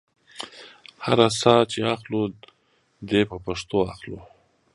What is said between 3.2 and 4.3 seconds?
په پښتو اخلو.